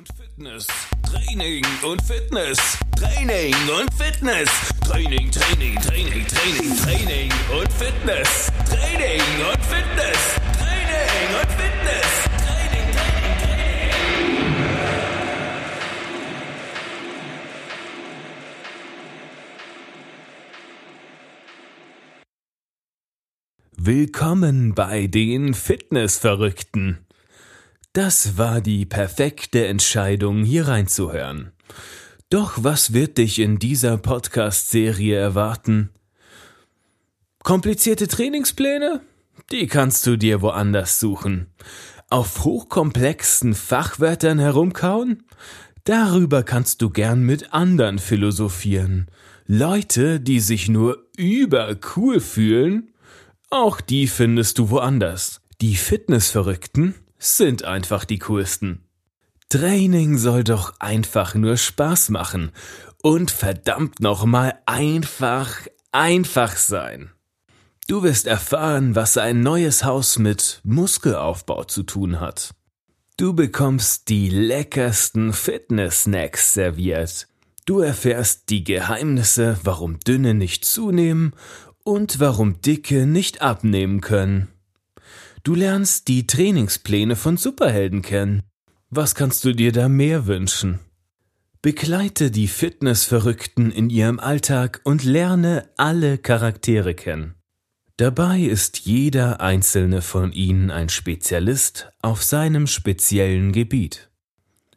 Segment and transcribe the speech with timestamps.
[0.00, 0.66] und Fitness.
[1.02, 2.58] Training und Fitness.
[2.96, 4.48] Training und Fitness.
[4.80, 8.50] Training, Training, Training, Training, Training und Fitness.
[8.66, 10.18] Training und Fitness.
[10.56, 12.08] Training und Fitness.
[12.46, 13.70] Training, Training, Training.
[23.76, 27.06] Willkommen bei den Fitnessverrückten.
[27.92, 31.50] Das war die perfekte Entscheidung, hier reinzuhören.
[32.28, 35.90] Doch was wird dich in dieser Podcast-Serie erwarten?
[37.42, 39.00] Komplizierte Trainingspläne?
[39.50, 41.48] Die kannst du dir woanders suchen.
[42.10, 45.24] Auf hochkomplexen Fachwörtern herumkauen?
[45.82, 49.08] Darüber kannst du gern mit anderen philosophieren.
[49.46, 52.92] Leute, die sich nur übercool fühlen?
[53.48, 55.40] Auch die findest du woanders.
[55.60, 58.84] Die Fitnessverrückten sind einfach die coolsten.
[59.48, 62.50] Training soll doch einfach nur Spaß machen
[63.02, 67.10] und verdammt nochmal einfach, einfach sein.
[67.86, 72.54] Du wirst erfahren, was ein neues Haus mit Muskelaufbau zu tun hat.
[73.16, 77.26] Du bekommst die leckersten Fitness-Snacks serviert.
[77.66, 81.34] Du erfährst die Geheimnisse, warum Dünne nicht zunehmen
[81.82, 84.48] und warum Dicke nicht abnehmen können.
[85.42, 88.42] Du lernst die Trainingspläne von Superhelden kennen.
[88.90, 90.80] Was kannst du dir da mehr wünschen?
[91.62, 97.36] Begleite die Fitnessverrückten in ihrem Alltag und lerne alle Charaktere kennen.
[97.96, 104.10] Dabei ist jeder einzelne von ihnen ein Spezialist auf seinem speziellen Gebiet.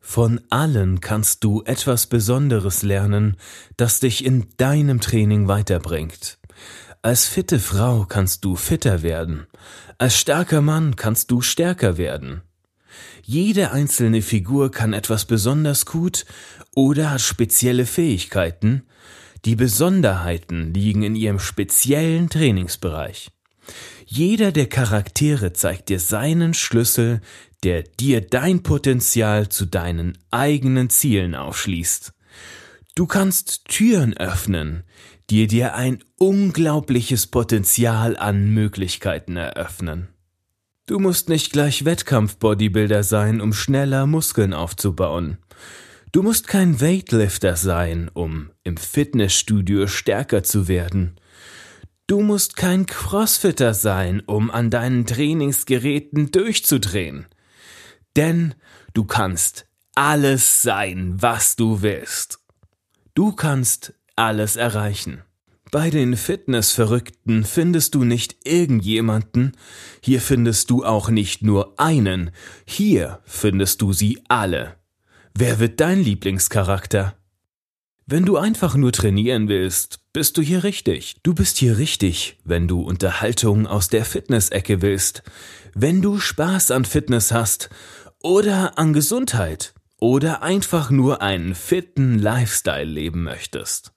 [0.00, 3.36] Von allen kannst du etwas Besonderes lernen,
[3.76, 6.38] das dich in deinem Training weiterbringt.
[7.06, 9.46] Als fitte Frau kannst du fitter werden.
[9.96, 12.42] Als starker Mann kannst du stärker werden.
[13.22, 16.26] Jede einzelne Figur kann etwas besonders gut
[16.74, 18.88] oder hat spezielle Fähigkeiten.
[19.44, 23.30] Die Besonderheiten liegen in ihrem speziellen Trainingsbereich.
[24.04, 27.20] Jeder der Charaktere zeigt dir seinen Schlüssel,
[27.62, 32.15] der dir dein Potenzial zu deinen eigenen Zielen aufschließt.
[32.96, 34.82] Du kannst Türen öffnen,
[35.28, 40.08] die dir ein unglaubliches Potenzial an Möglichkeiten eröffnen.
[40.86, 45.36] Du musst nicht gleich Wettkampf-Bodybuilder sein, um schneller Muskeln aufzubauen.
[46.10, 51.20] Du musst kein Weightlifter sein, um im Fitnessstudio stärker zu werden.
[52.06, 57.26] Du musst kein Crossfitter sein, um an deinen Trainingsgeräten durchzudrehen.
[58.16, 58.54] Denn
[58.94, 62.38] du kannst alles sein, was du willst.
[63.16, 65.22] Du kannst alles erreichen.
[65.70, 69.52] Bei den Fitnessverrückten findest du nicht irgendjemanden,
[70.02, 72.30] hier findest du auch nicht nur einen,
[72.66, 74.76] hier findest du sie alle.
[75.32, 77.16] Wer wird dein Lieblingscharakter?
[78.04, 81.16] Wenn du einfach nur trainieren willst, bist du hier richtig.
[81.22, 85.22] Du bist hier richtig, wenn du Unterhaltung aus der Fitnessecke willst,
[85.72, 87.70] wenn du Spaß an Fitness hast
[88.22, 89.72] oder an Gesundheit
[90.06, 93.92] oder einfach nur einen fitten Lifestyle leben möchtest.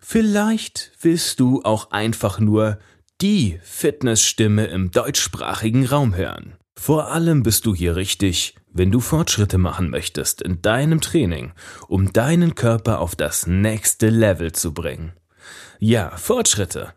[0.00, 2.80] Vielleicht willst du auch einfach nur
[3.20, 6.54] die Fitnessstimme im deutschsprachigen Raum hören.
[6.76, 11.52] Vor allem bist du hier richtig, wenn du Fortschritte machen möchtest in deinem Training,
[11.86, 15.12] um deinen Körper auf das nächste Level zu bringen.
[15.78, 16.92] Ja, Fortschritte.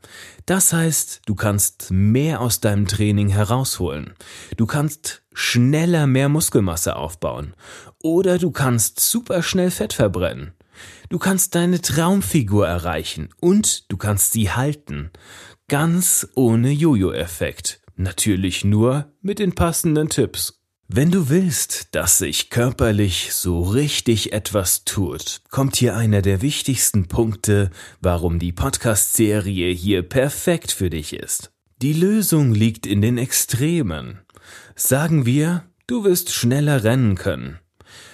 [0.47, 4.15] Das heißt, du kannst mehr aus deinem Training herausholen.
[4.57, 7.53] Du kannst schneller mehr Muskelmasse aufbauen.
[8.01, 10.53] Oder du kannst super schnell Fett verbrennen.
[11.09, 15.11] Du kannst deine Traumfigur erreichen und du kannst sie halten.
[15.67, 17.81] Ganz ohne Jojo-Effekt.
[17.95, 20.61] Natürlich nur mit den passenden Tipps.
[20.87, 27.07] Wenn du willst, dass sich körperlich so richtig etwas tut, kommt hier einer der wichtigsten
[27.07, 27.69] Punkte,
[28.01, 31.51] warum die Podcast-Serie hier perfekt für dich ist.
[31.81, 34.19] Die Lösung liegt in den Extremen.
[34.81, 37.59] Sagen wir, du wirst schneller rennen können.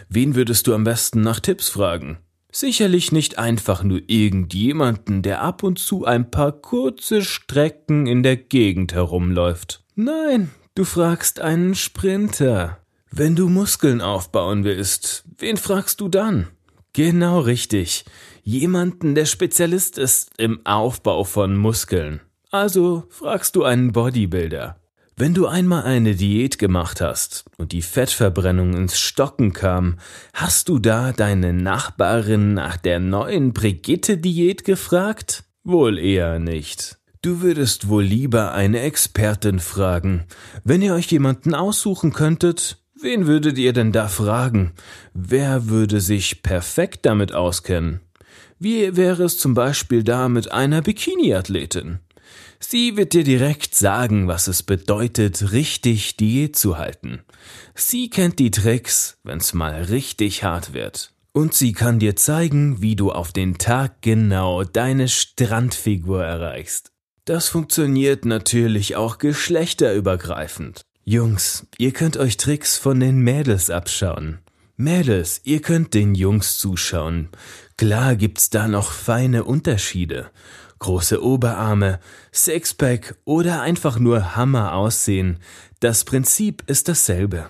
[0.09, 2.17] Wen würdest du am besten nach Tipps fragen?
[2.51, 8.35] Sicherlich nicht einfach nur irgendjemanden, der ab und zu ein paar kurze Strecken in der
[8.35, 9.83] Gegend herumläuft.
[9.93, 12.79] Nein, du fragst einen Sprinter.
[13.11, 16.47] Wenn du Muskeln aufbauen willst, wen fragst du dann?
[16.93, 18.05] Genau richtig.
[18.41, 22.21] Jemanden, der Spezialist ist im Aufbau von Muskeln.
[22.49, 24.79] Also fragst du einen Bodybuilder.
[25.17, 29.97] Wenn du einmal eine Diät gemacht hast und die Fettverbrennung ins Stocken kam,
[30.33, 35.45] hast du da deine Nachbarin nach der neuen Brigitte-Diät gefragt?
[35.63, 36.97] Wohl eher nicht.
[37.21, 40.25] Du würdest wohl lieber eine Expertin fragen.
[40.65, 44.71] Wenn ihr euch jemanden aussuchen könntet, Wen würdet ihr denn da fragen?
[45.13, 47.99] Wer würde sich perfekt damit auskennen?
[48.57, 51.99] Wie wäre es zum Beispiel da mit einer Bikini-Athletin?
[52.59, 57.21] Sie wird dir direkt sagen, was es bedeutet, richtig Diät zu halten.
[57.75, 61.11] Sie kennt die Tricks, wenn's mal richtig hart wird.
[61.31, 66.91] Und sie kann dir zeigen, wie du auf den Tag genau deine Strandfigur erreichst.
[67.25, 70.81] Das funktioniert natürlich auch geschlechterübergreifend.
[71.03, 74.39] Jungs, ihr könnt euch Tricks von den Mädels abschauen.
[74.77, 77.29] Mädels, ihr könnt den Jungs zuschauen.
[77.77, 80.31] Klar gibt's da noch feine Unterschiede.
[80.79, 81.99] Große Oberarme,
[82.33, 85.39] Sixpack oder einfach nur Hammer aussehen.
[85.79, 87.49] Das Prinzip ist dasselbe.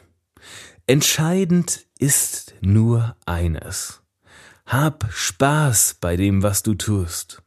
[0.88, 4.02] Entscheidend ist nur eines.
[4.66, 7.42] Hab Spaß bei dem, was du tust.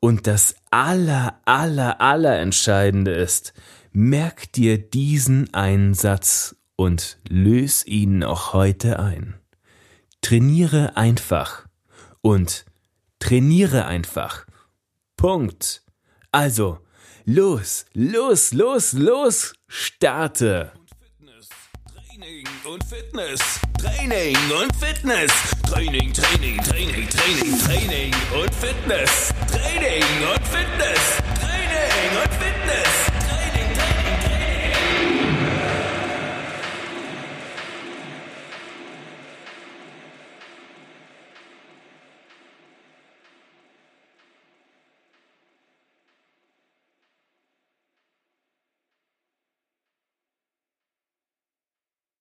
[0.00, 3.54] Und das aller, aller, aller Entscheidende ist,
[3.92, 9.34] merk dir diesen einen Satz und löse ihn noch heute ein.
[10.20, 11.66] Trainiere einfach
[12.20, 12.64] und
[13.18, 14.45] trainiere einfach.
[15.16, 15.82] Punkt.
[16.30, 16.82] Also,
[17.24, 20.72] los, los, los, los, starte.
[22.16, 23.40] Training und Fitness,
[23.78, 25.32] Training und Fitness,
[25.70, 31.00] Training, Training, Training, Training, Training und Fitness, Training und Fitness,
[31.40, 33.25] Training und Fitness.